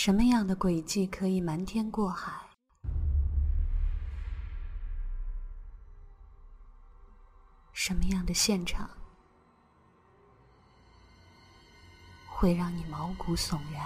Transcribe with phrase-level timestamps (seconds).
[0.00, 2.30] 什么样的轨迹可以瞒天过海？
[7.72, 8.88] 什么样的现场
[12.28, 13.82] 会让你毛骨悚然？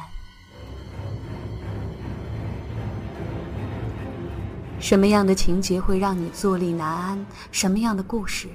[4.79, 7.27] 什么样的情节会让你坐立难安？
[7.51, 8.51] 什么样的故事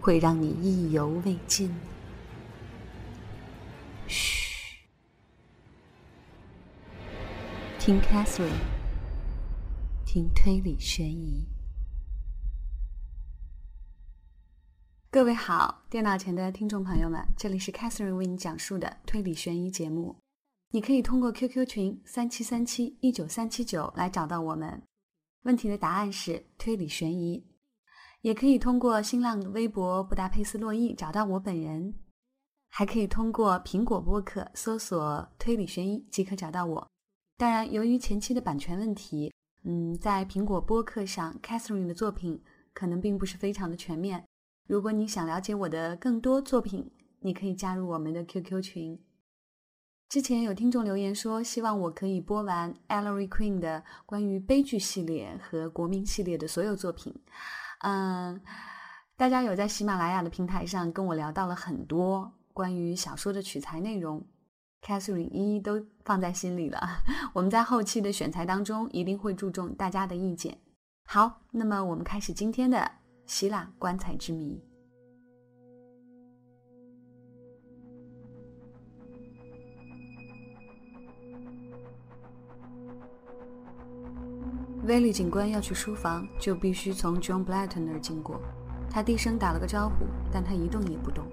[0.00, 1.70] 会让你意犹未尽？
[4.08, 4.45] 嘘，
[7.86, 8.50] 听 Catherine，
[10.04, 11.46] 听推理悬疑。
[15.08, 20.16] 各位好，电脑前的听众朋友们，这里是 Catherine 为你讲述的推理悬疑节目。
[20.72, 24.82] 你可以通过 QQ 群三七三七一九三七九来找到我们。
[25.42, 27.46] 问题的答案是推理悬疑，
[28.22, 31.94] 也可以通过新浪微博布达佩斯洛伊找到我本人，
[32.68, 36.88] 还可以通过苹果播客搜索推理悬疑即可找到我。
[37.38, 39.30] 当然，由于前期的版权问题，
[39.64, 44.24] 嗯，在苹果播客上，Catherine 的作品可能并不是非常的全面。
[44.66, 48.98] 如果你想了解我的更多作品，你可以加入我们的 QQ 群。
[50.08, 57.14] 之前有听众留言说，希望我可以播完 Ellery Queen 的关于悲剧系列和国民系列的所有作品。
[57.80, 58.40] 嗯，
[59.16, 64.24] 大家有在喜马拉雅的平台上跟我聊到了很多关于小说的取材内容
[64.86, 66.80] ，Catherine 一一都放在心里了。
[67.34, 70.56] 我们在后期的选材当中一定会注重大家的意见。
[71.08, 72.88] 好，那么我们开始今天的
[73.26, 74.62] 希腊棺材之谜。
[84.84, 88.40] 威利警官要去书房，就必须从 John Blatt 那儿经过。
[88.88, 91.26] 他低声打了个招呼，但他一动也不动。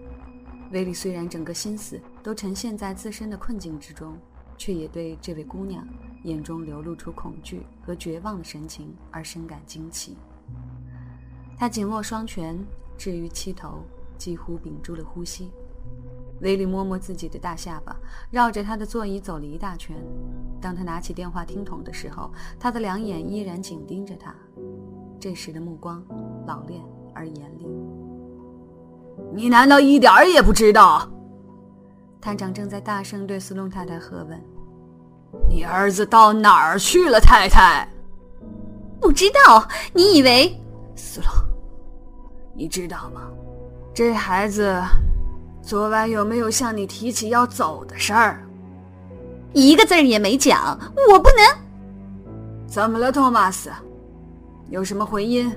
[0.72, 4.18] 威利虽然整个心思都沉陷在自身的困境之中，
[4.58, 5.86] 却也对这位姑娘
[6.24, 10.16] 眼中流露出恐惧和绝望的神情而深感惊奇。
[11.58, 12.58] 他紧握双拳，
[12.98, 13.84] 置于膝头，
[14.18, 15.52] 几乎屏住了呼吸。
[16.42, 17.96] 威利摸摸自己的大下巴，
[18.32, 19.96] 绕着他的座椅走了一大圈。
[20.60, 24.34] 当他拿起电话听筒的时候，他的两眼依然紧盯着他，
[25.20, 26.04] 这时的目光
[26.48, 26.82] 老练
[27.14, 27.68] 而严厉。
[29.34, 31.10] 你难道一点儿也不知道？
[32.24, 34.42] 探长正在大声对斯隆太太喝问
[35.50, 37.86] ：“你儿子到哪儿去了，太太？”
[39.02, 39.68] 不知道？
[39.92, 40.58] 你以为？
[40.96, 41.28] 斯隆，
[42.56, 43.24] 你知道吗？
[43.94, 44.82] 这孩子。
[45.62, 48.42] 昨晚有没有向你提起要走的事儿？
[49.52, 50.80] 一个字儿也没讲。
[51.10, 51.46] 我不能。
[52.66, 53.70] 怎么了，托马斯？
[54.70, 55.54] 有什么回音？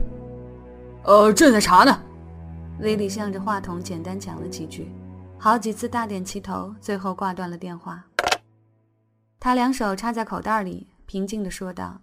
[1.04, 1.96] 呃，正在查呢。
[2.80, 4.90] 威利向着话筒简单讲了几句，
[5.46, 8.02] 好几次大点齐头，最后挂断了电话。
[9.38, 12.00] 他两手插在口袋里，平静地说道：“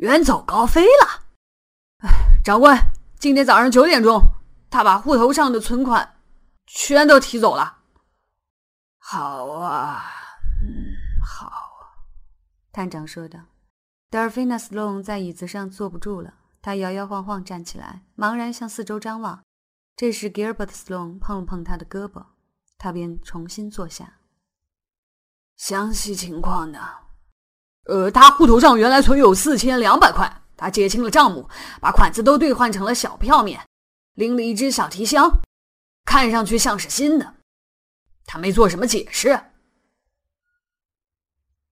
[0.00, 1.22] 远走高飞了。
[1.98, 2.08] 哎，
[2.42, 2.78] 长官，
[3.18, 4.22] 今天早上九点钟，
[4.70, 6.14] 他把户头上的存款。”
[6.64, 7.80] 全都提走了。
[8.96, 10.06] 好啊，
[10.62, 12.08] 嗯，好啊，
[12.72, 13.38] 探长说道。
[14.08, 19.42] 德尔菲纳斯隆在椅子上坐不住了，他摇摇晃晃站起来，茫然向四周张望。
[19.94, 22.24] 这时，Gilbert Sloan 碰了碰他的胳膊，
[22.82, 24.18] 他便重新坐下。
[25.54, 26.80] 详细情况呢？
[27.84, 31.48] 呃，他户头上原来存有四千两百块，他结清了账目，
[31.80, 33.64] 把款子都兑换成了小票面，
[34.14, 35.30] 拎了一只小提箱。
[36.04, 37.36] 看上去像是新的，
[38.26, 39.40] 他没做什么解释。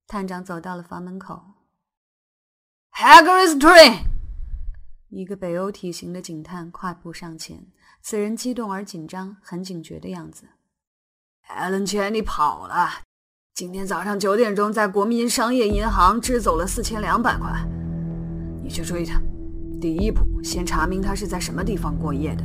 [0.07, 1.43] 探长走到了房门口。
[2.93, 4.05] Hagger's Train，
[5.09, 7.67] 一个北欧体型的警探快步上前，
[8.01, 10.49] 此人激动而紧张，很警觉的样子。
[11.59, 12.89] Allen 劝你跑了。
[13.55, 17.51] 今天早上九点钟，在国民商业银行支走了四千两百块。
[18.63, 19.21] 你去追他。
[19.81, 22.45] 第一步，先查明他是在什么地方过夜的。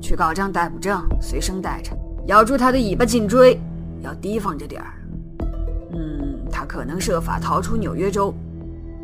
[0.00, 1.96] 去搞张逮捕证，随身带着，
[2.26, 3.60] 咬住他的尾巴颈椎，
[4.00, 4.94] 要提防着点儿。
[5.92, 8.34] 嗯，他可能设法逃出纽约州，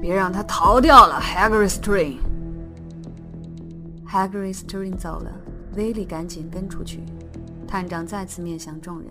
[0.01, 1.21] 别让他逃掉了。
[1.21, 5.31] Hagger's Train，Hagger's Train 走了，
[5.77, 7.05] 威利赶紧跟出去。
[7.71, 9.07] 探长再次面向众人，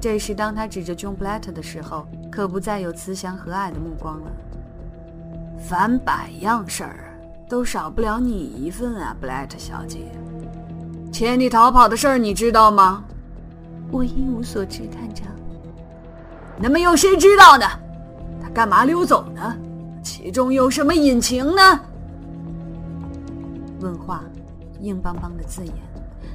[0.00, 4.32] 这时当他指着 John Blatt 的时候，可不再有慈祥和蔼的目光了。
[5.58, 10.10] 凡百样事儿，都少不了你一份啊布莱特小姐。
[11.12, 13.04] 千里逃跑的事儿你知道吗？
[13.90, 15.26] 我一无所知，探长。
[16.56, 17.66] 那么有谁知道呢？
[18.42, 19.54] 他干嘛溜走呢？
[20.02, 21.80] 其中有什么隐情呢？
[23.80, 24.24] 问话，
[24.80, 25.74] 硬邦邦的字眼，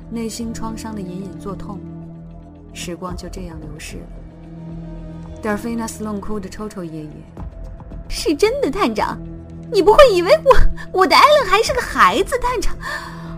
[0.10, 1.80] 内心创伤的隐隐作痛。
[2.74, 4.08] 时光就这样流逝了。
[5.42, 7.12] 德尔菲娜·斯隆哭得抽抽噎噎。
[8.10, 9.20] 是真的，探长，
[9.72, 12.76] 你不会以为我我的艾伦还是个孩子，探长？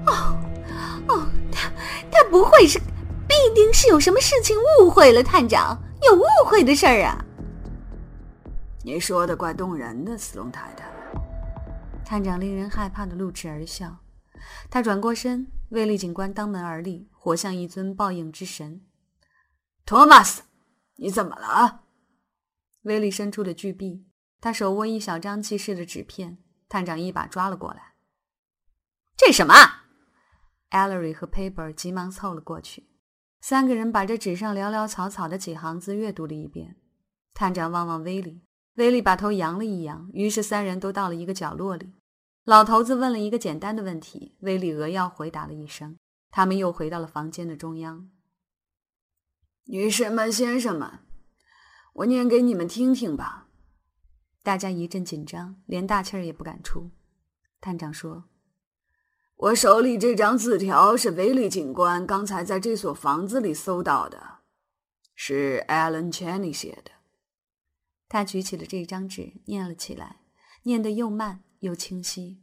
[0.06, 0.38] 哦
[1.07, 1.71] 哦，他
[2.12, 2.80] 他不会是，
[3.27, 7.25] 必定是有什么事情误会了，探长，有误会的事儿啊。
[8.83, 10.86] 你说的怪动人的，斯隆太太。
[12.06, 13.98] 探长令人害怕的露齿而笑，
[14.69, 18.86] 他转过身，威利警官当门而立，活像一尊报应之神。
[19.86, 20.44] 托马斯，
[20.95, 21.83] 你怎么了？
[22.83, 24.07] 威利伸出了巨臂，
[24.42, 27.94] 他手握一小张记事的纸片，探长一把抓了过来。
[29.16, 29.54] 这什么
[30.71, 32.89] ？Ellery 和 Paper 急忙凑了过去，
[33.42, 36.77] 三个人把这纸上潦潦草草的几行字阅读了一遍。
[37.33, 38.42] 探长望望威利，
[38.75, 41.94] 威利把头扬了一扬，于是三人都到了一个角落里。
[42.45, 45.97] 老头子问了一个简单的问题，威利扼要回答了一声。
[46.31, 48.09] 他们又回到了房间的中央。
[49.65, 51.00] 女士们、先生们，
[51.94, 53.47] 我念给你们听听吧。
[54.41, 56.91] 大家一阵紧张，连大气儿也不敢出。
[57.62, 58.25] 探长说
[59.36, 64.39] ：“我手里这张字条是威利警官刚才在这所房子里搜到的，
[65.13, 66.91] 是艾伦·钱尼写的。”
[68.07, 70.21] 他举起了这张纸，念了起来，
[70.63, 71.44] 念得又慢。
[71.60, 72.42] 又清晰。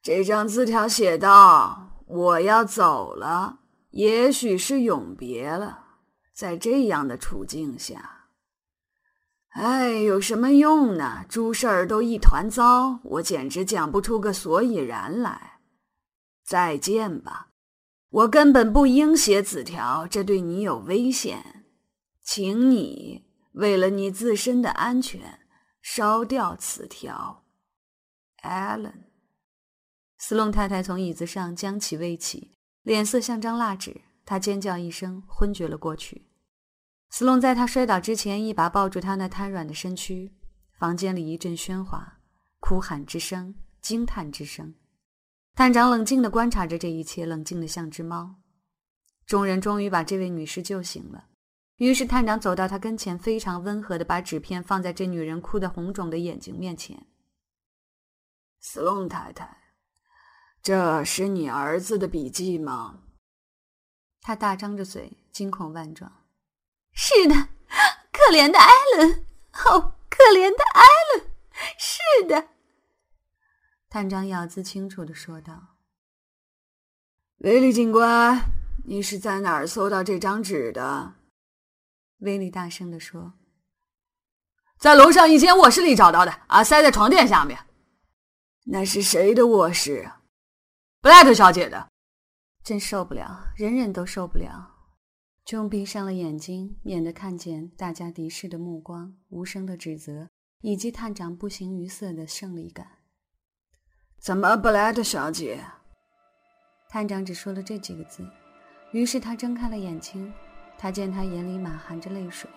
[0.00, 3.60] 这张字条写道：“我要走了，
[3.90, 5.86] 也许是永别了。
[6.32, 8.28] 在这样的处境下，
[9.48, 11.24] 哎，有什么用呢？
[11.28, 15.58] 诸事儿都一团糟，我简直讲不出个所以然来。
[16.44, 17.48] 再见吧，
[18.08, 21.66] 我根本不应写纸条，这对你有危险。
[22.22, 25.40] 请你为了你自身的安全，
[25.82, 27.44] 烧掉此条。”
[28.42, 29.04] Allen，
[30.18, 32.52] 斯隆太太从椅子上将起未起，
[32.82, 34.02] 脸色像张蜡纸。
[34.24, 36.28] 她尖叫一声，昏厥了过去。
[37.10, 40.34] 斯隆在他摔倒之前，一把抱住他那瘫软的身躯。
[40.78, 42.20] 房间里一阵喧哗，
[42.60, 44.74] 哭喊之声，惊叹之声。
[45.54, 48.36] 探长冷静地观察着这一切，冷静得像只猫。
[49.26, 51.24] 众人终于把这位女士救醒了。
[51.78, 57.07] 于是探长走到她跟前，非常温和地把纸片放在这女人哭得红肿的眼睛面前。
[58.70, 59.48] 斯隆太太，
[60.62, 63.00] 这是你儿子的笔记吗？
[64.20, 66.26] 他大张着嘴，惊恐万状。
[66.92, 67.34] 是的，
[68.12, 69.24] 可怜的艾伦，
[69.64, 70.84] 哦，可怜的艾
[71.14, 71.30] 伦，
[71.78, 72.48] 是的。
[73.88, 75.78] 探长咬字清楚的说道
[77.40, 78.38] ：“威利警官，
[78.84, 81.14] 你是在哪儿搜到这张纸的？”
[82.20, 83.32] 威利大声的说
[84.78, 87.58] ：“在楼上一间卧室里找到的，啊，塞在床垫下面。”
[88.70, 90.10] 那是谁的卧室？
[91.00, 91.88] 布莱特小姐的。
[92.62, 94.74] 真受不了，人人都受不了。
[95.46, 100.28] 钟闭上了眼睛，免得看见大家敌视的目光、无声的指责，
[100.60, 102.86] 以及探长不形于色的胜利感。
[104.18, 105.64] 怎么，布莱特小姐？
[106.90, 108.22] 探长只说了这几个字。
[108.92, 110.30] 于是他睁开了眼睛，
[110.76, 112.50] 他见他眼里满含着泪水。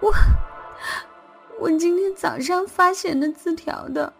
[0.00, 0.12] 我。
[1.62, 4.12] 我今天早上发现的字条的，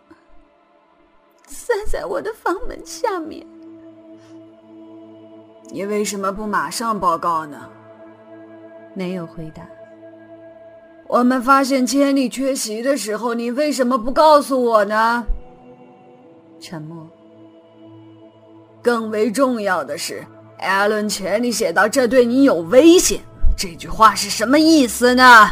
[1.49, 3.45] 塞在我的房门下面。
[5.65, 7.69] 你为什么不马上报告呢？
[8.95, 9.67] 没有回答。
[11.09, 15.27] 我们发现千里缺席的时候，你为什么不告诉我呢？
[16.61, 17.05] 沉默。
[18.81, 20.25] 更为重要的是，
[20.59, 23.21] 艾伦·钱里写到这对你有危险，
[23.59, 25.49] 这句话是什么意思呢？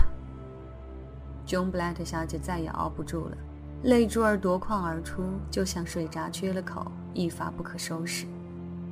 [1.50, 3.36] John Blatt 小姐再也熬不住了，
[3.82, 8.24] 泪珠儿夺眶而出，就像水闸缺了口，一发不可收拾。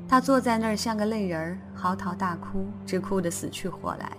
[0.08, 4.10] 她坐在那儿像个泪人儿，嚎啕大哭，直哭得死去活来。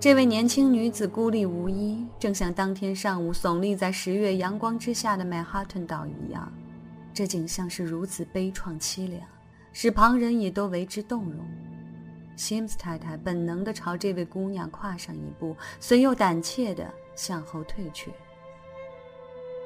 [0.00, 6.50] 这位年轻女子孤立无依，正像当天上午耸立在十月阳光之下的曼哈顿岛一样。
[7.12, 9.20] 这景象是如此悲怆凄凉，
[9.74, 11.44] 使旁人也都为之动容。
[12.34, 16.82] 西姆斯太太本能地朝这位姑娘跨上一步，随又胆怯地。
[17.18, 18.12] 向后退却，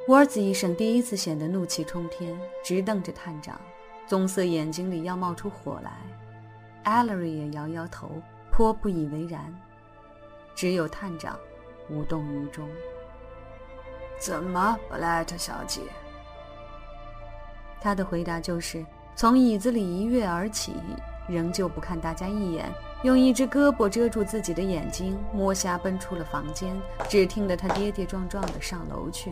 [0.09, 3.61] 沃兹医生第一次显得怒气冲天，直瞪着探长，
[4.06, 5.92] 棕色眼睛里要冒出火来。
[6.82, 8.11] 艾勒瑞也摇摇头，
[8.50, 9.54] 颇不以为然。
[10.54, 11.38] 只有探长
[11.90, 12.66] 无动于衷。
[14.18, 15.82] 怎么，布莱特小姐？
[17.82, 18.82] 他的回答就是
[19.14, 20.73] 从椅子里一跃而起，
[21.28, 22.73] 仍旧不看大家一眼。
[23.02, 26.75] 用一只胳膊遮住自己的眼睛，摸瞎奔出了房间。
[27.09, 29.30] 只听得他跌跌撞撞地上楼去。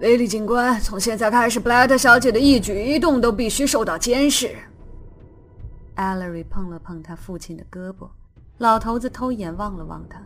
[0.00, 4.56] 威利警官，从现在开始，布莱特小姐的一举一动都必须受到监视。
[5.94, 8.08] 艾 l 瑞碰了碰他父亲的胳膊，
[8.56, 10.22] 老头子偷眼望了望他。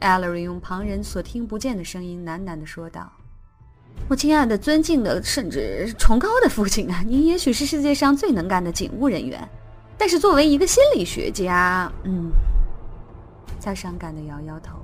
[0.00, 3.12] Ellery 用旁人所听不见的声音喃喃地说道
[4.08, 9.46] ：“我亲爱的、尊敬的，甚至崇高的父亲啊，您也许是世界上最能干的警务人员，
[9.98, 12.30] 但是作为一个心理学家，嗯，
[13.60, 14.78] 他伤感的摇摇头。”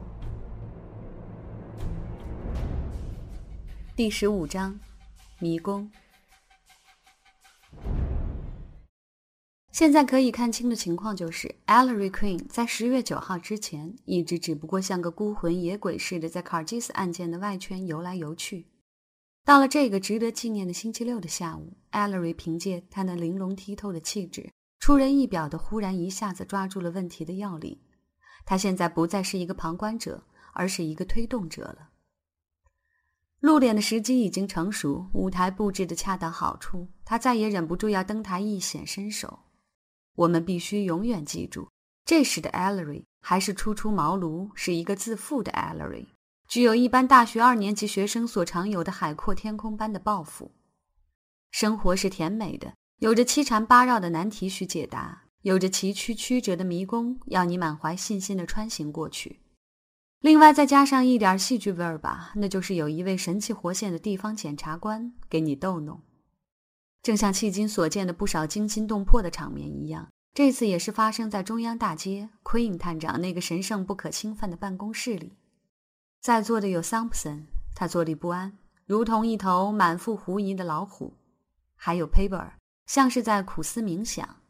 [3.94, 4.78] 第十五章，
[5.38, 5.88] 迷宫。
[9.70, 18.66] 现在可以看清的情况就是，Ellery Queen 在十月九号之前，一直只不过像个孤魂野鬼似的，在卡尔基斯案件的外圈游来游去。
[19.44, 24.50] 到了这个值得纪念的星期六的下午，Ellery 凭借他那玲珑剔透的气质，
[24.84, 27.80] 出人意表的忽然一下子抓住了问题的要领。
[28.44, 31.88] 他现在不再是一个旁观者，而是一个推动者了。
[33.40, 39.38] 露脸的时机已经成熟，舞台布置的恰到好处，他再也忍不住要登台一显身手。
[40.16, 41.70] 我们必须永远记住，
[42.04, 46.08] 这时的 Ellery 还是初出茅庐，是一个自负的 Ellery，
[46.46, 50.52] 具有一般大学二年级学生所常有的海阔天空般的抱负。
[51.50, 59.40] 生活是甜美的，有着七缠八绕的难题需解答，有着崎岖曲折的迷宫要你满怀信心地穿行过去。
[60.20, 66.00] 另外再加上一点戏剧味儿吧，那就是有一位神气活现的地方检察官给你逗弄。
[67.02, 75.34] 正像迄今所见的不少惊心动魄的场面一样，这次也是发生在中央大街 Queen 探长那个神圣不可侵犯的办公室里。
[76.22, 81.12] 在座的有桑普森，他坐立不安，如同一头满腹狐疑的老虎；
[81.76, 82.52] 还有 Paper，
[82.86, 84.42] 像是在苦思冥想。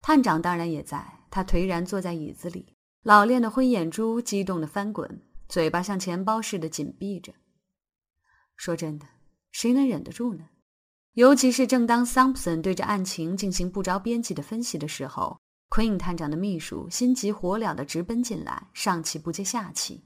[0.00, 7.32] 探长当然也在，他颓然坐在椅子里，老练的灰眼珠激动的翻滚，嘴巴像钱包似的紧闭着。
[8.56, 9.06] 说真的，
[9.50, 10.48] 谁能忍得住呢？
[11.14, 15.38] 尤其是正当桑普森对着案情进行不着边际的分析的时候
[15.68, 20.02] ，Queen 探长的秘书心急火燎地直奔进来，上气不接下气。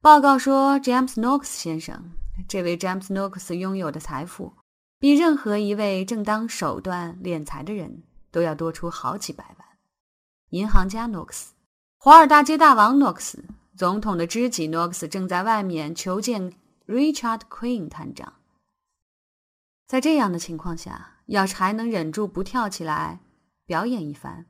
[0.00, 2.12] 报告说，James Knox 先生，
[2.48, 4.54] 这位 James Knox 拥有的财富，
[5.00, 9.66] 比任何一位正当手段敛财的人都要多出好几百万。
[10.50, 11.48] 银行家 Knox，
[11.96, 13.42] 华尔大街大王 Knox，
[13.74, 16.52] 总统的知己 Knox 正在外面求见
[16.86, 18.34] Richard Queen 探长。
[19.86, 23.20] 在这样的情况下，要是还能忍住不跳起来
[23.64, 24.44] 表演一番，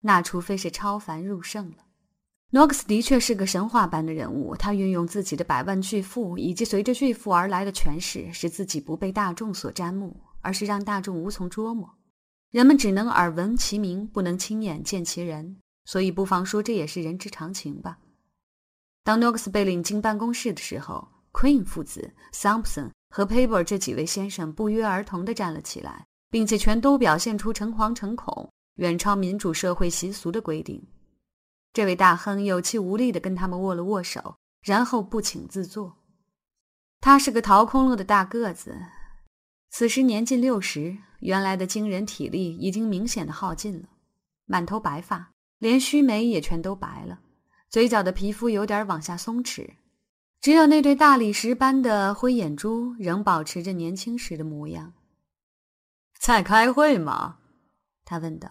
[0.00, 1.84] 那除非是超凡入圣了。
[2.52, 11.88] 诺克斯的确是个神话般的人物，他运用自己的百万巨富以及随着巨富而来的权势，使自己不被大众所瞻慕，而是让大众无从捉摸。
[12.50, 17.98] 人们只能耳闻其名，不能亲眼见其人，所以不妨说这也是人之常情吧。
[19.04, 22.90] 当诺克斯被领进办公室的时候，Queen 父子、Thompson。
[23.12, 30.80] 和 Paper 这几位先生不约而同地站了起来，并且全都表现出诚惶诚恐、远超民主社会习俗的规定。
[31.72, 35.98] 这位大亨有气无力地跟他们握了握手，然后不请自坐。
[37.00, 38.76] 他是个掏空了的大个子，
[39.70, 43.88] 此时年近六十，原来的惊人体力已经明显的耗尽了，
[44.46, 47.20] 满头白发，连须眉也全都白了，
[47.68, 49.76] 嘴角的皮肤有点往下松弛。
[50.40, 54.94] 只有那对大理石般的灰眼珠仍保持着年轻时的模样。
[56.18, 57.38] 在开会吗？
[58.04, 58.50] 他问道。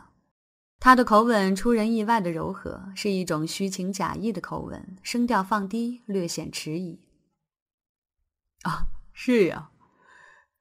[0.80, 7.00] 他的口吻出人意外的柔和，是一种虚情假意的口吻，声调放低，略显迟疑。
[8.64, 9.72] 啊，是呀，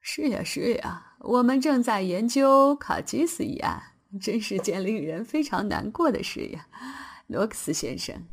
[0.01, 6.67] 是呀，是呀，我们正在研究卡基斯一案，真是件令人非常难过的事呀，
[7.29, 8.27] 诺克斯先生。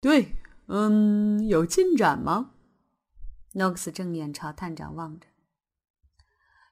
[0.00, 0.36] 对。
[0.68, 2.52] 嗯，有进展吗？
[3.54, 5.26] 诺克斯正眼朝探长望着。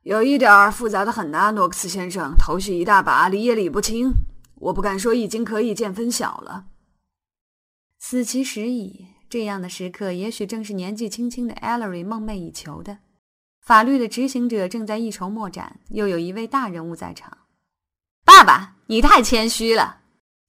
[0.02, 4.12] 有一点复杂的很呐，诺克斯先生，头绪一大把，理也理不清。
[4.54, 6.66] 我不敢说已经可以见分晓了。
[7.98, 12.98] 此其时矣，这样的时刻也许正是年纪轻轻的 Ellery 梦寐以求的。
[13.60, 17.36] 法律的执行者正在一筹莫展，又有一位大人物在场。
[18.24, 20.00] 爸爸，你太谦虚了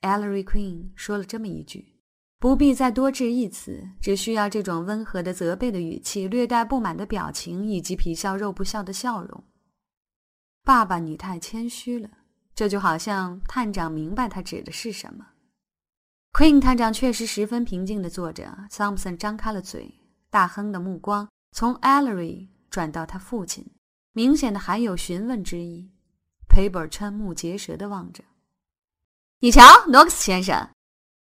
[0.01, 1.90] ，Ellery Queen 说了这么一句。
[2.41, 9.43] 不必再多致一词，只需要这种温和的责备的语气、略带不满的表情以及皮笑肉不笑的笑容。
[10.63, 12.09] 爸爸，你太谦虚了。
[12.55, 15.27] 这就好像探长明白他指的是什么。
[16.33, 18.65] Queen 探长确实十分平静地坐着。
[18.71, 19.99] Thompson 张开了嘴，
[20.31, 23.67] 大亨的目光从 Ellery 转到他父亲，
[24.13, 25.91] 明显的含有询问之意。
[26.49, 28.23] Paper 瞠目结舌地望着。
[29.41, 30.67] 你瞧，Knox 先生。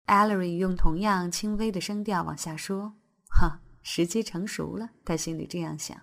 [0.06, 2.94] Ellery 用同样轻微的声调往下说
[3.30, 5.96] ：“哈，时机成熟了。”他心里这样想。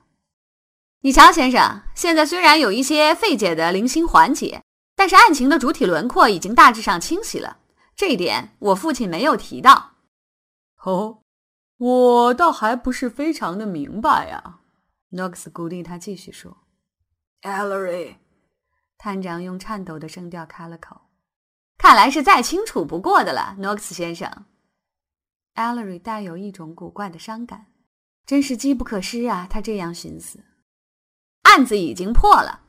[1.01, 4.63] 你瞧，先生，现在虽然有一些费解的零星环节，
[4.95, 7.57] 但是案情的主体轮廓已经大致上清晰了。
[7.95, 9.93] 这一点我父亲没有提到。
[10.83, 11.21] 哦，
[11.77, 14.59] 我倒还不是非常的明白呀。
[15.09, 16.57] 诺克斯鼓励他继续说。
[17.41, 18.15] Ellery，
[18.97, 21.01] 探长用颤抖的声调开了口
[21.81, 24.45] ：“看来是再清楚不过的了，诺克斯先生。
[25.55, 27.71] ”Ellery 带有一种古怪的伤感，
[28.23, 29.47] 真是机不可失啊！
[29.49, 30.43] 他这样寻思。
[31.41, 32.61] 案子已经破了。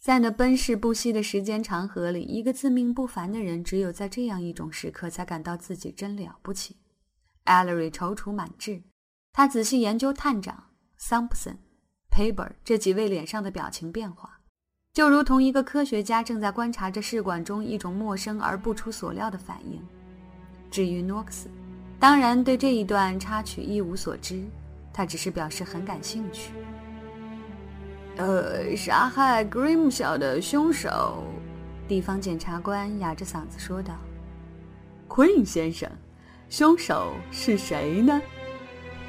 [0.00, 6.78] 在那奔逝不息的时间长河里，一个自命不凡的人，只有在这样一种时刻，才感到自己真了不起。
[7.44, 8.82] Ellery 踌躇满志，
[9.32, 11.58] 他仔细研究探长、Thompson、
[12.10, 14.37] Paper 这几位脸上的表情变化，
[14.98, 19.80] 就如同一个科学家正在观察着试管中一种陌生而不出所料的反应。
[20.72, 21.44] 至于 Knox，
[22.00, 24.42] 当然对这一段插曲一无所知，
[24.92, 26.50] 他只是表示很感兴趣。
[28.16, 31.22] 呃，杀害 grimsha 的凶手，
[31.86, 33.94] 地方检察官哑着嗓子说道
[35.08, 35.88] ：“Queen 先生，
[36.48, 38.20] 凶手是谁呢？”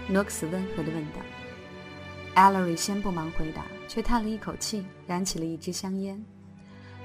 [0.08, 1.20] 诺克斯温和地问道。
[2.36, 6.24] Allery 先不忙回答，却叹了一口气，燃起了一支香烟。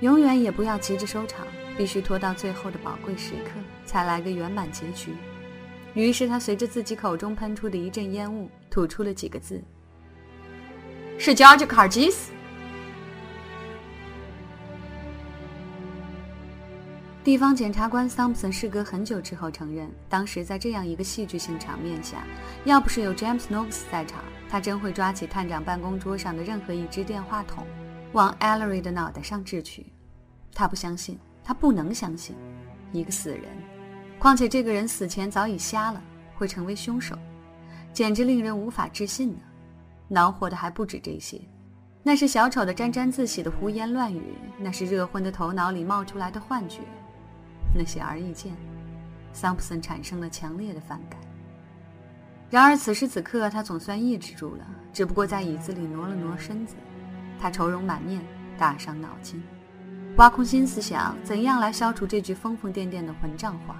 [0.00, 3.52] 永远也不要急着收场，必须拖到最后的宝贵时刻，
[3.86, 5.14] 才来个圆满结局。
[5.94, 9.62] 于是他随着自己口中喷出的一阵烟雾，吐出了几个字。
[11.18, 12.26] 是 George Cargis。
[17.22, 22.22] 地方检察官 Thompson 事隔很久之后承认，当时在这样一个戏剧性场面下，
[22.66, 27.66] 要不是有 James Knox 在场，他真会抓起探长办公桌上的任何一只电话筒，
[28.14, 29.86] 往 Ellery 的脑袋上掷去。
[30.54, 32.34] 他不相信，他不能相信，
[32.92, 33.42] 一个死人，
[34.20, 36.00] 况且这个人死前早已瞎了，
[36.36, 37.18] 会成为凶手，
[37.92, 39.40] 简直令人无法置信呢。
[40.06, 41.40] 恼火的还不止这些，
[42.04, 46.82] 那是小丑的沾沾自喜的胡言乱语，那是热昏的头脑里冒出来的幻觉，
[47.74, 48.52] 那显而易见，
[49.32, 51.18] 桑普森产生了强烈的反感。
[52.48, 56.76] 然而此时此刻，他总算抑制住了，只不过在椅子里挪了挪身子。
[57.40, 58.24] 他愁容满面，
[58.58, 59.42] 大伤脑筋，
[60.16, 63.76] 挖空心思想怎样来消除这句疯疯癫癫的混账话。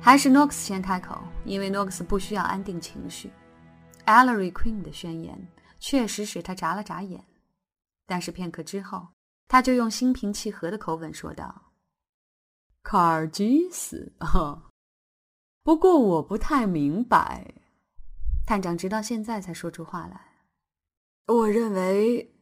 [0.00, 3.30] 还是诺克斯先开口，因为诺克斯不需要安定情绪。
[4.06, 5.36] Ellery Queen 的宣言
[5.80, 7.22] 确实使他眨了眨眼，
[8.06, 9.08] 但是片刻之后，
[9.48, 11.72] 他就用心平气和的口吻说道
[12.84, 14.70] ：“卡尔基斯，哈
[15.62, 17.52] 不过我不太明白。”
[18.46, 20.37] 探长直到现在才说出话来。
[21.28, 22.32] 我认为，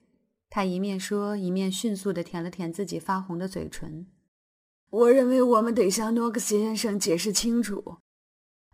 [0.49, 4.07] 他一面说，一面迅速的舔了舔自己发红的嘴唇。
[4.90, 7.99] 我认为我们得向诺克斯先生解释清楚。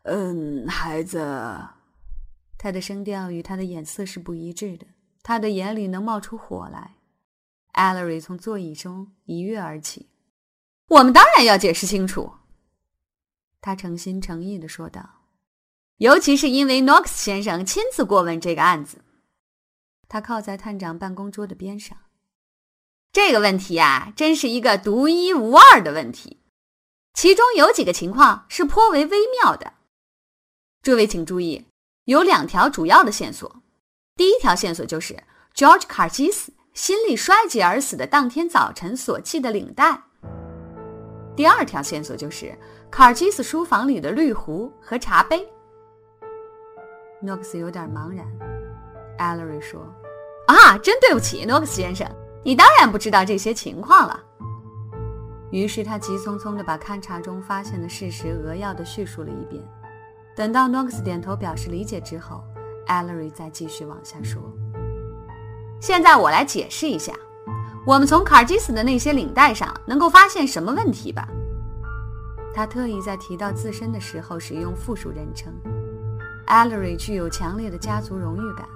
[0.02, 1.18] 嗯，孩子。
[2.58, 4.86] 他的声调与他的眼色是不一致的，
[5.22, 6.96] 他的眼里能冒出火来。
[7.72, 10.10] Ellery 从座椅中一跃而起
[10.88, 12.30] ：“我们当然要解释清楚。”
[13.62, 15.22] 他诚心诚意的说道
[15.96, 18.98] ，“尤其是因为 Knox 先生亲自过问这个案子。”
[20.12, 21.96] 他靠在探长办公桌的边上。
[23.12, 26.42] 这个问题啊，真是一个独一无二的问题，
[27.14, 29.72] 其中有几个情况是颇为微妙的。
[30.82, 31.64] 诸位请注意。
[32.04, 33.62] 有两条主要的线索，
[34.14, 35.16] 第一条线索就是
[35.54, 40.02] George Cargis 心力衰竭而死的当天早晨所系的领带。
[41.34, 42.54] 第二条线索就是
[42.90, 45.48] Cargis 书房里的绿壶和茶杯。
[47.22, 48.26] 诺克斯有点茫然。
[49.18, 49.80] Ellery 说
[50.46, 52.06] ：“啊，真对不起，诺克斯先生，
[52.44, 54.20] 你当然不知道这些情况了。”
[55.50, 59.62] 于是他急匆匆地把勘察中发现的事实扼要地叙述了一遍。
[60.34, 62.42] 等到诺克斯点头表示理解之后
[62.86, 64.40] ，Ellery 再继续往下说
[65.78, 67.12] ：“现在我来解释一下，
[67.86, 71.28] 我们从卡尔基斯的那些领带上能够发现什么问题吧？”
[72.54, 75.52] 他特意在提到自身的时候使用复数人称。
[76.46, 78.66] Ellery 具有强烈的家族荣誉感，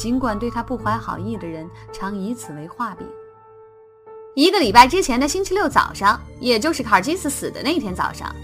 [0.00, 3.06] 尽管对他不怀好意的人常以此为画饼。
[4.34, 8.34] 一个礼拜之前的星期六早上，也就是卡尔基斯死的那天早上。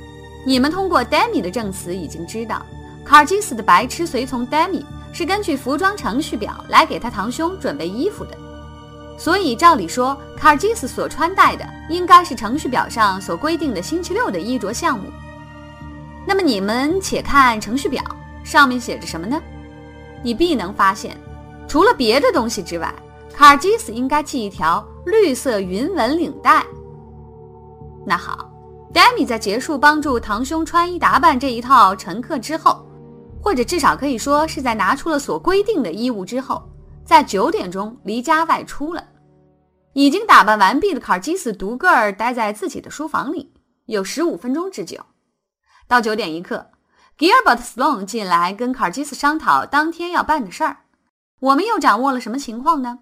[0.47, 2.61] 你们通过 Demi 的证词已经知道，
[3.07, 8.37] 卡尔基斯的白痴随从 Demi 是根据服装程序表来给他堂兄准备衣服的，
[9.17, 15.11] 所以照理说，卡尔基斯所穿戴的应该是程序表上所规定的星期六的衣着项目。
[16.27, 18.05] 那么你们且看程序表
[18.45, 19.41] 上面写着什么呢？
[20.23, 21.17] 你必能发现，
[21.69, 22.95] 除了别的东西之外，
[23.35, 26.65] 卡尔基斯应该系一条绿色云纹领带。
[28.07, 28.53] 那好。
[28.95, 32.83] Demi 在结束帮助堂兄穿衣打扮这一套乘客之后，
[33.43, 36.67] 或者至少可以说是在拿出了所规定的衣物之后，
[37.05, 39.05] 在九点钟离家外出了。
[39.93, 43.53] 已经打扮完毕的卡尔基斯独个儿待在自己的书房里，
[43.85, 44.99] 有十五分钟之久。
[45.87, 46.71] 到九点一刻
[47.19, 50.79] ，Gilbert Sloan 进来跟卡尔基斯商讨当天要办的事儿。
[51.41, 53.01] 我们又掌握了什么情况呢？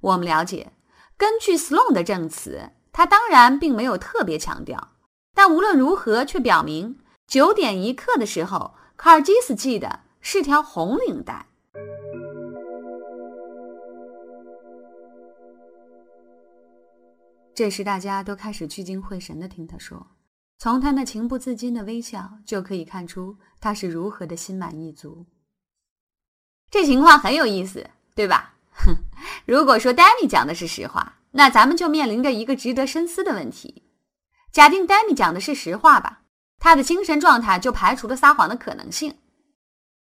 [0.00, 0.72] 我们了解，
[1.16, 4.92] 根据 Sloan 的证词，他当然并没有特别强调，
[5.32, 11.46] 但无论如何却表明，九点一刻的时候，卡尔基斯系的是条红领带。
[17.54, 20.08] 这时，大家都开始聚精会神地听他说。
[20.58, 25.26] 从他那情不自禁的微笑就可以看出他是如何的心满意足。
[26.74, 28.54] 这情况很有意思，对吧？
[28.72, 28.96] 哼，
[29.46, 33.84] 如果说丹尼讲的是实话，那咱们就面临着一个值得深思的问题。
[34.50, 36.22] 假定丹尼讲的是实话吧，
[36.58, 39.14] 他的精神状态就排除了撒谎的可能性。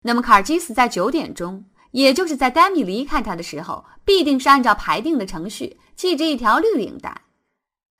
[0.02, 7.22] 那么卡尔基斯在九点钟，也就是在丹尼离开他的时候，必定是按照排定的程序系着一条绿领带。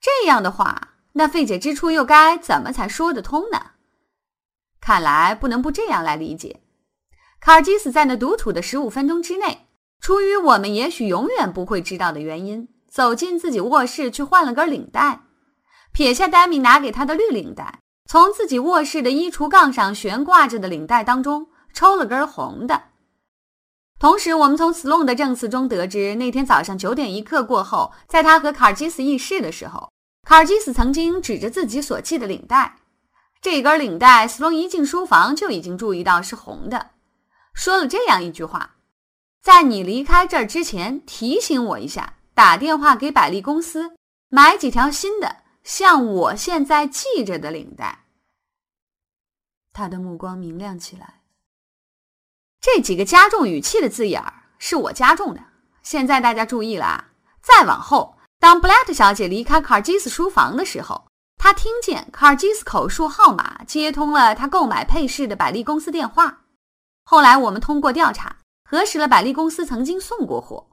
[0.00, 0.88] 这样的话。
[1.12, 3.70] 那费解之处又该怎么才说得通呢？
[4.80, 6.60] 看来不能不这样来理解：
[7.46, 9.68] 卡尔基斯在那独处的十五分钟之内，
[10.00, 15.20] 出于我们也许永远不会知道的原因，走进自己卧室去换了根领带，
[15.92, 17.78] 撇下丹米拿给他的绿领带，
[18.10, 22.82] 从自己卧室的衣橱杠上悬挂着的领带当中抽了根红的。
[24.00, 29.88] 同时，我们从斯隆的证词中得知，那天早上九点一刻过后，在他和卡尔基斯议事的时候。
[30.26, 32.74] 卡尔基斯曾经指着自己所系的领带，
[33.40, 36.90] 这根领带，斯隆一进书房就已经注意到是红的，
[37.56, 38.76] 说了这样一句话
[39.42, 43.96] ：“在你离开这儿之前，提醒我一下，打电话给百丽公司
[44.28, 48.04] 买几条新的，像我现在系着的领带。”
[49.72, 51.22] 他的目光明亮起来。
[52.60, 55.42] 这几个加重语气的字眼儿是我加重的。
[55.82, 57.08] 现在大家注意了啊，
[57.42, 58.18] 再往后。
[58.38, 66.42] 当布莱特小姐离开卡尔基斯书房的时候，她听见卡尔基斯口述号码接通了她购买配饰的百丽公司电话。
[67.08, 70.66] 后来我们通过调查核实了百丽公司曾经送过货。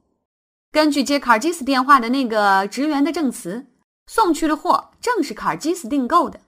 [0.71, 3.67] 根据接卡尔基斯电话的那个职员的证词，
[4.07, 6.41] 送去的货正是卡尔基斯订购的。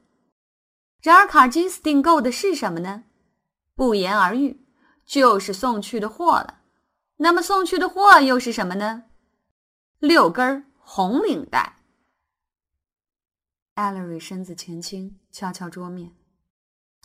[1.03, 3.03] 然而，卡尔基斯订购的是什么呢？
[3.75, 4.65] 不言而喻，
[5.05, 6.61] 就是送去的货了。
[7.17, 9.03] 那么，送去的货又是什么呢？
[9.99, 10.65] 六根。
[10.87, 11.77] 红领带。
[13.73, 16.11] 艾 l 瑞身子前倾，敲敲桌面。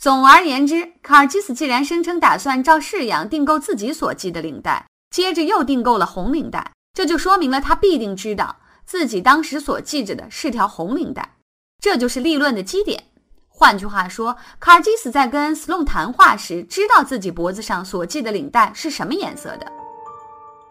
[0.00, 11.36] 总而言之，卡尔基斯既然声称打算照式样订购自己所系的领带，接着又订购了红领带，这就说明了他必定知道自己当时所系着的是条红领带。
[11.82, 13.04] 这就是立论的基点。
[13.46, 19.70] 换句话说，卡尔基斯在跟斯隆谈话时，知道自己脖子上所系的领带是什么颜色的。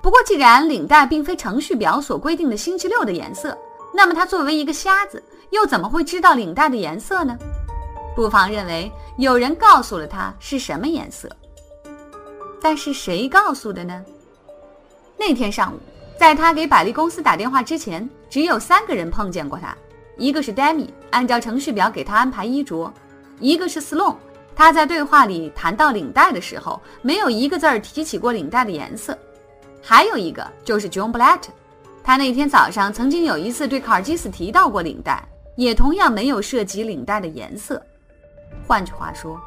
[0.01, 3.55] 不过，既然领带并非程序表所规定的星期六的颜色，
[3.93, 7.37] 那么他作为一个瞎子，又怎么会知道领带的颜色呢？
[8.15, 11.29] 不妨认为有人告诉了他是什么颜色。
[12.61, 14.03] 但是谁告诉的呢？
[15.17, 15.79] 那天上午，
[16.17, 19.75] 在他给百丽公司打电话之前，只有三个人碰见过他：
[20.17, 22.91] 一个是 Demi，按照程序表给他安排衣着；
[23.39, 24.15] 一个是 Sloan，
[24.55, 29.17] 他在对话里谈到领带的时候，没有一个字儿提起过领带的颜色。
[29.81, 31.43] 还有一个就是 John Blatt，
[32.03, 37.81] 他那天早上曾经有一次对卡尔基斯提到过领带，也同样没有涉及领带的颜色。
[38.69, 39.41] 换句话说，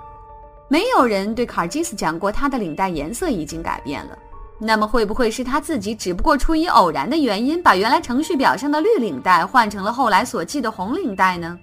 [0.66, 4.18] 没有人对卡尔基斯讲过他的领带颜色已经改变了。
[4.58, 11.56] 那么会不会是他自己只不过出于偶然的原因，把原来程序表上的绿领带换成了后来所系的红领带呢？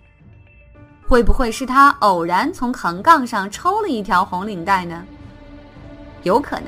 [1.06, 5.04] 会不会是他偶然从横杠上抽了一条红领带呢？
[6.24, 6.68] 有可能。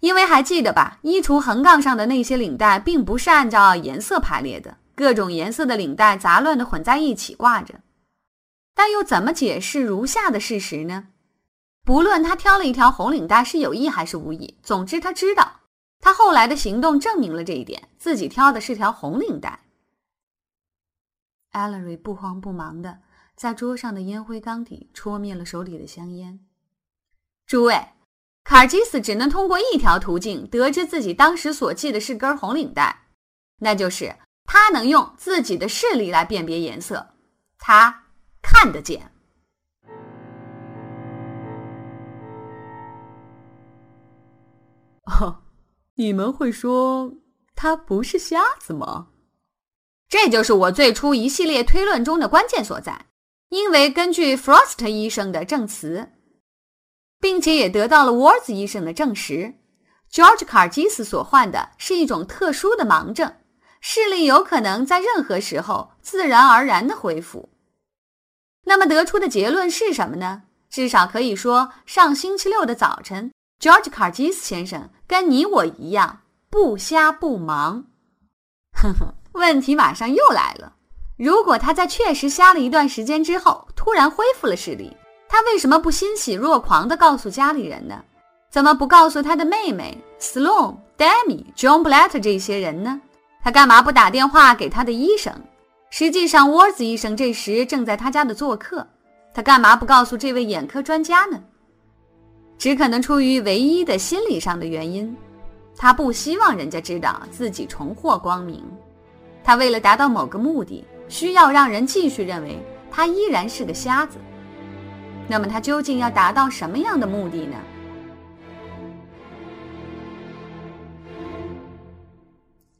[0.00, 7.74] 因为还记得吧，衣橱横杠上的那些领带并不是按照颜色排列的，各种颜色的领带杂乱的混在一起挂着。
[8.78, 11.08] 但又怎么解释如下的事实呢？
[11.84, 15.62] 不论他挑了一条红领带是有意还是无意，总之他知道，
[15.98, 19.64] 他后来的行动证明了这一点，自己挑的是条红领带。
[21.50, 23.00] Allery 不慌不忙的
[23.34, 26.38] 在桌上的烟灰缸底戳灭了手里的香烟。
[27.48, 27.84] 诸位。
[28.44, 33.08] 卡尔基斯只能通过一条途径得知自己当时所系的是根红领带，
[33.58, 34.14] 那就是
[34.44, 37.14] 他能用自己的视力来辨别颜色，
[37.58, 38.04] 他
[38.42, 39.10] 看得见。
[45.04, 45.42] 哦，
[45.94, 47.12] 你们会说
[47.54, 49.08] 他不是瞎子吗？
[50.08, 53.06] 这就是我最初一系列推论中的关键所在，
[53.48, 56.12] 因为根据 Frost 医生的证词。
[57.20, 59.54] 并且也得到了 Wards 医生的证实
[60.12, 63.34] ，George 卡尔基斯所患的是一种特殊的盲症，
[63.80, 67.48] 视力有可能在任何时候自然而然的恢复。
[68.68, 70.42] 那么得出的结论是什么呢？
[70.68, 77.86] 至少可以说，上星期六的早晨，George 卡基斯先生跟你我一样不瞎不忙。
[78.76, 80.74] 哼哼，问题马上又来了：
[81.16, 84.94] 如果他在确实瞎了一段时间之后，突然恢复了视力，
[85.30, 88.04] 他为什么不欣喜若狂地告诉家里人呢？
[88.50, 93.00] 怎么不告诉他的妹妹 Sloan、Demi、John Blatter 这些人呢？
[93.42, 95.32] 他干嘛不打电话给他的医生？
[95.90, 98.86] 实际上，沃兹医生这时正在他家的做客。
[99.32, 101.40] 他干嘛不告诉这位眼科专家呢？
[102.58, 105.16] 只可能出于唯一的心理上的原因，
[105.76, 108.64] 他不希望人家知道自己重获光明。
[109.44, 112.58] 他为了达到某个目的，需要让人继续认为
[112.90, 114.18] 他依然是个瞎子。
[115.28, 117.56] 那么，他究竟要达到什么样的目的呢？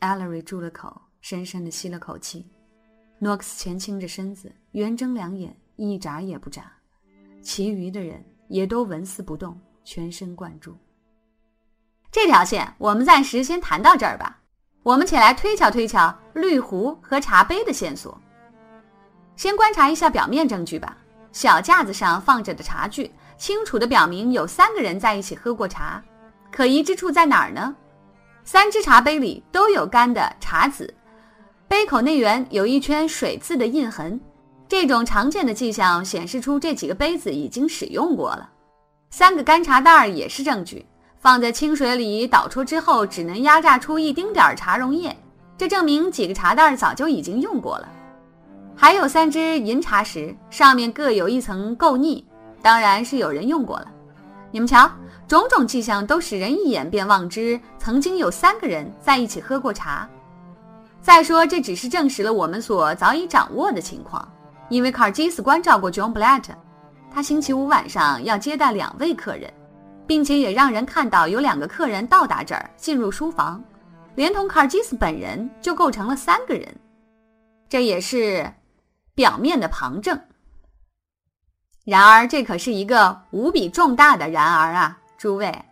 [0.00, 2.44] 艾 l 瑞住了口，深深地吸了口气。
[3.18, 5.56] 诺克斯前倾着身子，圆睁两眼。
[5.80, 6.72] 一眨也不眨，
[7.40, 10.76] 其余的人也都纹丝不动，全神贯注。
[12.10, 14.40] 这条线我们暂时先谈到这儿吧。
[14.82, 18.20] 我们且来推敲推敲绿壶和茶杯的线索。
[19.36, 20.98] 先观察一下表面证据吧。
[21.30, 26.02] 小架子上放着的茶具，清楚地表明有三个人在一起喝过茶。
[26.50, 27.76] 可疑之处在哪儿呢？
[28.42, 30.92] 三只茶杯里都有干的茶籽，
[31.68, 34.18] 杯口内缘有一圈水渍的印痕。
[34.66, 38.48] 这种常见的迹象显示出这几个杯子已经使用过了。
[39.10, 40.84] 三个干茶袋儿也是证据，
[41.20, 45.14] 放在清水里倒出之后，只能压榨出一丁点儿茶溶液，
[45.58, 47.88] 这证明几个茶袋儿早就已经用过了。
[48.74, 52.24] 还有三只银茶匙，上面各有一层垢腻，
[52.62, 53.88] 当然是有人用过了。
[54.50, 54.90] 你们瞧，
[55.26, 60.08] 种种迹象都使人一眼便望之曾经有三个人在一起喝过茶。
[61.08, 64.30] 再说，这只是证实了我们所早已掌握的情况。
[64.68, 66.44] 因为卡尔基斯关照过 John Blatt，
[67.10, 69.50] 他星期五晚上要接待两位客人，
[70.06, 73.64] 并且也让人看到有两个客人到达这儿，进入书房，
[74.16, 76.68] 连同卡尔基斯本人就构成了三个人。
[77.70, 78.52] 这也是
[79.14, 80.20] 表面的旁证。
[81.86, 85.64] 然而，这可是一个无比重大的然而啊，诸位，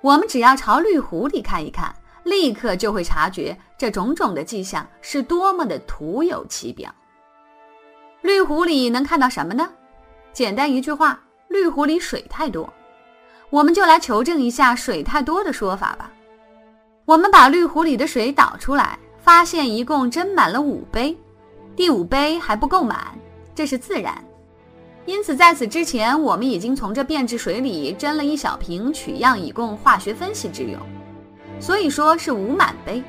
[0.00, 6.94] 我们只要朝绿湖里看一看，立刻就会察觉这种种的迹象是多么的徒有其表。
[8.22, 9.68] 绿壶里能看到什么呢？
[10.32, 12.72] 简单一句话，绿壶里水太多。
[13.48, 16.12] 我们就来求证一下水太多的说法吧。
[17.04, 21.16] 我们把绿壶里的水倒出来，发现一共斟满了五杯，
[21.74, 23.18] 第五杯还不够满，
[23.54, 24.22] 这是自然。
[25.06, 30.78] 因此，在此之前，我们已经从这变质水里斟了一小瓶取样，以供化学分析之用。
[31.60, 33.02] 所以说是五满杯。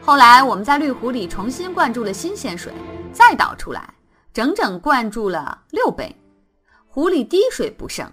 [0.00, 2.72] 后来我们在绿壶里重新灌注了新鲜水，
[3.12, 3.88] 再倒出来。
[4.32, 6.14] 整整灌注了六杯，
[6.86, 8.10] 壶里滴水不剩，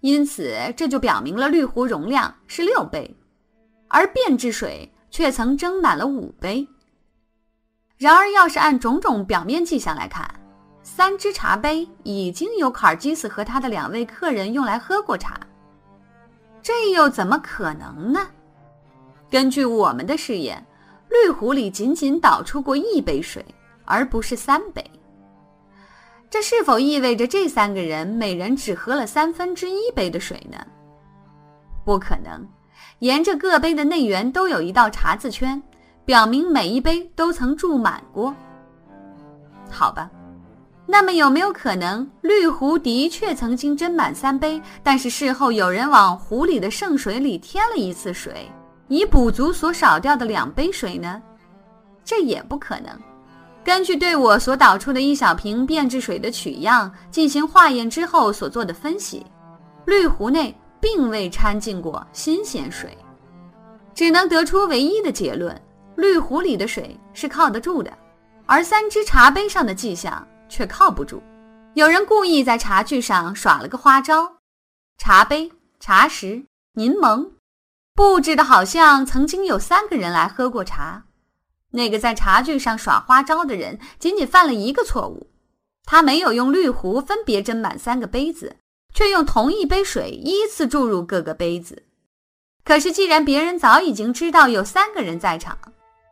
[0.00, 3.16] 因此这就表明了绿壶容量是六杯，
[3.88, 6.68] 而变质水却曾斟满了五杯。
[7.96, 10.30] 然而，要是按种种表面迹象来看，
[10.82, 15.40] 三只茶杯已经有卡尔基斯和他的两位客人用来喝过茶，
[16.60, 18.28] 这又怎么可能呢？
[19.32, 20.62] 根据我们的试验，
[21.08, 23.42] 绿壶里仅仅倒出过一杯水，
[23.86, 24.84] 而不是三杯。
[26.28, 30.58] 这是否意味着这三个人每人只喝了三分之一杯的水呢？
[31.82, 32.46] 不可能，
[32.98, 35.62] 沿着各杯的内缘都有一道茶字圈，
[36.04, 38.34] 表明每一杯都曾注满过。
[39.70, 40.10] 好吧，
[40.86, 48.46] 那么有没有可能绿壶的确曾经斟满三杯，但是事后有人往壶里的剩水里添了一次水，
[48.92, 51.22] 以补足所少掉的两杯水呢？
[52.04, 52.90] 这也不可能。
[53.64, 59.24] 根据对我所导出的一小瓶变质水的取样进行化验之后所做的分析，
[59.86, 62.94] 绿壶内并未掺进过新鲜水，
[63.94, 65.58] 只能得出唯一的结论：
[65.96, 67.90] 绿壶里的水是靠得住的，
[68.44, 71.22] 而三只茶杯上的迹象却靠不住。
[71.72, 74.30] 有人故意在茶具上耍了个花招，
[74.98, 75.50] 茶杯、
[75.80, 77.26] 茶匙、柠檬，
[77.94, 81.04] 布置的好像曾经有三个人来喝过茶。
[81.72, 85.30] 那个在茶具上耍花招的人，仅仅犯了一个错误，
[85.84, 88.56] 他没有用绿壶分别斟满三个杯子，
[88.94, 91.84] 却用同一杯水依次注入各个杯子。
[92.64, 95.56] 可是，既然别人早已经知道有三个人在场，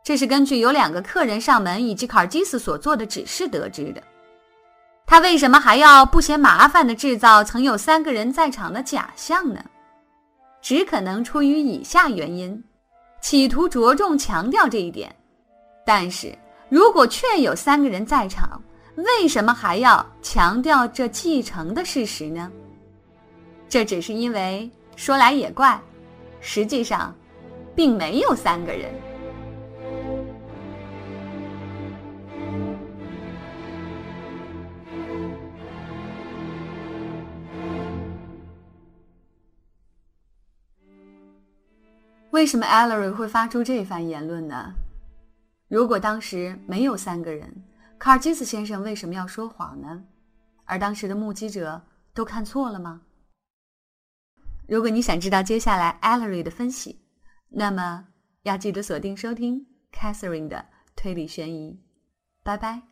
[0.03, 4.01] 这是根据有两个客人上门以及卡尔基斯所做的指示得知的，
[5.05, 9.63] 他为什么还要不嫌麻烦地制造曾有三个人在场的假象呢？
[10.61, 12.63] 只可能出于以下原因，
[13.21, 15.13] 企图着重强调这一点。
[15.85, 16.37] 但是
[16.69, 18.61] 如果确有三个人在场，
[18.95, 22.51] 为什么还要强调这继承的事实呢？
[23.67, 25.81] 这只是因为说来也怪，
[26.39, 27.15] 实际上
[27.73, 28.91] 并没有三个人。
[42.41, 44.73] 为什么 Ellery 会发出这番言论呢？
[45.67, 47.63] 如果当时没有三个人，
[47.99, 50.03] 卡尔基斯先生为什么要说谎呢？
[50.65, 51.79] 而当时的目击者
[52.15, 53.01] 都看错了吗？
[54.67, 56.99] 如果你想知道接下来 Ellery 的分析，
[57.49, 58.07] 那么
[58.41, 61.79] 要记得锁定收听 Catherine 的推理悬疑。
[62.41, 62.90] 拜拜。